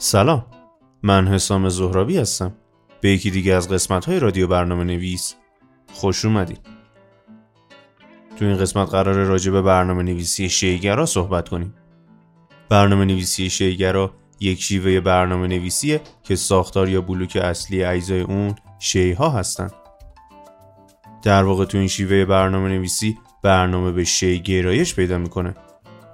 [0.00, 0.46] سلام.
[1.02, 2.52] من حسام زهرابی هستم.
[3.00, 5.34] به یکی دیگه از قسمت های رادیو برنامه نویس.
[5.92, 6.60] خوش اومدید
[8.38, 11.74] تو این قسمت قرار راجع به برنامه نویسی شیگرا صحبت کنیم.
[12.68, 19.30] برنامه نویسی شیگرا یک شیوه برنامه نویسیه که ساختار یا بلوک اصلی اجزای اون شیها
[19.30, 19.72] هستند
[21.22, 25.54] در واقع تو این شیوه برنامه نویسی برنامه به شی گرایش پیدا می‌کنه.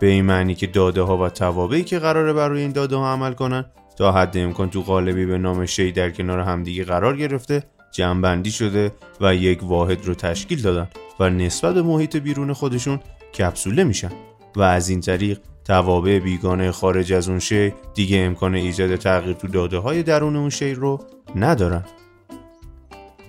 [0.01, 3.13] به این معنی که داده ها و توابعی که قراره بر روی این داده ها
[3.13, 3.65] عمل کنن
[3.99, 7.63] تا حد امکان تو قالبی به نام شی در کنار همدیگه قرار گرفته
[7.93, 10.89] جمعبندی شده و یک واحد رو تشکیل دادن
[11.21, 13.01] و نسبت به محیط بیرون خودشون
[13.39, 14.11] کپسوله میشن.
[14.57, 19.49] و از این طریق توابع بیگانه خارج از اون شی دیگه امکان ایجاد تغییر تو
[19.49, 21.01] داده های درون اون شی رو
[21.37, 21.85] ندارن.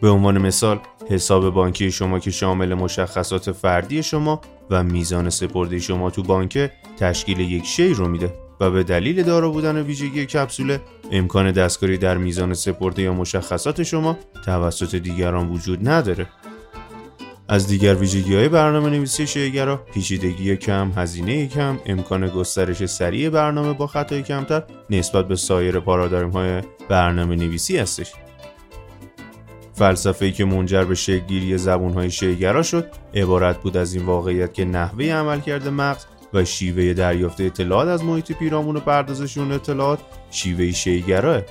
[0.01, 6.09] به عنوان مثال حساب بانکی شما که شامل مشخصات فردی شما و میزان سپرده شما
[6.09, 10.81] تو بانک تشکیل یک شی رو میده و به دلیل دارا بودن ویژگی کپسوله
[11.11, 16.27] امکان دستکاری در میزان سپرده یا مشخصات شما توسط دیگران وجود نداره
[17.47, 23.73] از دیگر ویژگی های برنامه نویسی شیگرا پیچیدگی کم، هزینه کم، امکان گسترش سریع برنامه
[23.73, 28.11] با خطای کمتر نسبت به سایر پارادایم های برنامه نویسی هستش.
[29.75, 35.05] فلسفه‌ای که منجر به شکلگیری زبونهای شیگرا شد عبارت بود از این واقعیت که نحوه
[35.05, 39.99] عملکرد مغز و شیوه دریافت اطلاعات از محیط پیرامون و پردازش اون اطلاعات
[40.31, 41.41] شیوه شیگراه.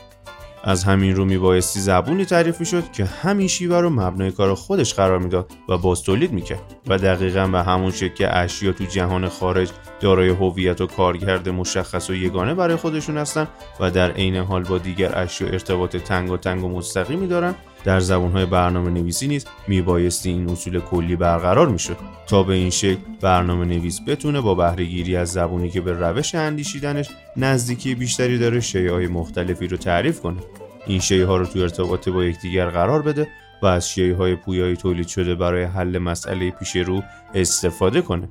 [0.66, 5.18] از همین رو میبایستی زبونی تعریف شد که همین شیوه رو مبنای کار خودش قرار
[5.18, 9.70] می‌داد و باز تولید می‌کرد و دقیقا به همون شکل که اشیا تو جهان خارج
[10.00, 13.48] دارای هویت و کارکرد مشخص و یگانه برای خودشون هستن
[13.80, 18.00] و در عین حال با دیگر اشیا ارتباط تنگ و تنگ و مستقیمی دارن در
[18.00, 21.96] زبانهای برنامه نویسی نیز میبایستی این اصول کلی برقرار می‌شد
[22.26, 27.08] تا به این شکل برنامه نویس بتونه با بهرهگیری از زبونی که به روش اندیشیدنش
[27.36, 30.40] نزدیکی بیشتری داره شیهای مختلفی رو تعریف کنه.
[30.86, 33.28] این شیها رو تو ارتباط با یکدیگر قرار بده
[33.62, 37.02] و از شیهای پویایی تولید شده برای حل مسئله پیش رو
[37.34, 38.28] استفاده کنه.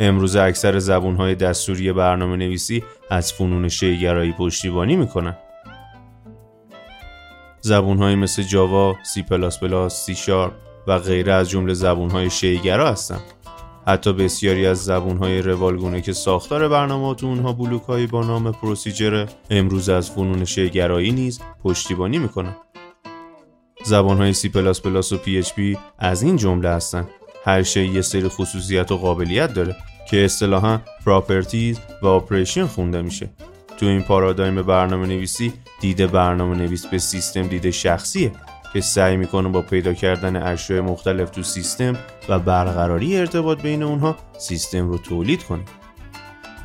[0.00, 5.36] امروز اکثر زبونهای دستوری برنامه نویسی از فنون شی‌گرایی پشتیبانی می‌کنن.
[7.66, 10.52] زبونهایی مثل جاوا، سی پلاس پلاس، سی شارپ
[10.86, 13.20] و غیره از جمله زبونهای شی‌گرا هستند.
[13.86, 19.88] حتی بسیاری از زبونهای روالگونه که ساختار برنامه تو اونها بلوک با نام procedure امروز
[19.88, 22.56] از فنون شی‌گرایی نیز پشتیبانی می‌کنن.
[23.84, 27.08] زبانهای سی پلاس پلاس و پی اچ پی از این جمله هستند.
[27.44, 29.76] هر شی یه سری خصوصیت و قابلیت داره
[30.10, 33.30] که اصطلاحا properties و operation خونده میشه
[33.76, 38.32] تو این پارادایم برنامه نویسی دید برنامه نویس به سیستم دید شخصیه
[38.72, 41.96] که سعی می‌کنه با پیدا کردن اشیاء مختلف تو سیستم
[42.28, 45.62] و برقراری ارتباط بین اونها سیستم رو تولید کنه.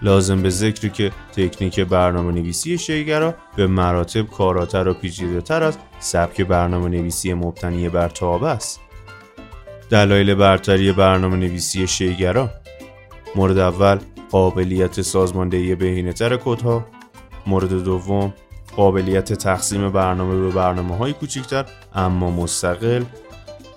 [0.02, 5.78] لازم به ذکره که تکنیک برنامه نویسی شی‌گرا به مراتب کاراتر و پیچیده تر از
[6.00, 8.80] سبک برنامه نویسی مبتنی بر تابع است.
[9.90, 12.50] دلایل برتری برنامه نویسی شیگرا
[13.36, 13.98] مورد اول
[14.32, 16.86] قابلیت سازماندهی بهینه‌تر کدها.
[17.48, 18.34] مورد دوم
[18.76, 21.66] قابلیت تقسیم برنامه به برنامه های کوچکتر
[21.96, 23.04] اما مستقل.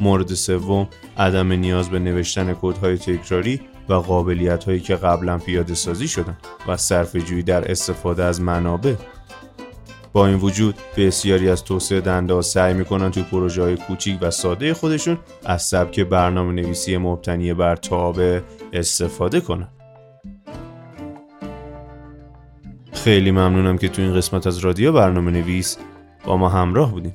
[0.00, 6.08] مورد سوم عدم نیاز به نوشتن کودهای تکراری و قابلیت هایی که قبلا پیاده سازی
[6.08, 6.36] شدن
[6.68, 8.94] و صرف جویی در استفاده از منابع.
[10.12, 14.74] با این وجود بسیاری از توسعه دنده سعی می‌کنن تو پروژه های کوچیک و ساده
[14.74, 18.40] خودشون از سبک برنامه نویسی مبتنی بر تابع
[18.72, 19.68] استفاده کنن.
[23.04, 25.78] خیلی ممنونم که تو این قسمت از رادیو برنامه نویس
[26.24, 27.14] با ما همراه بودیم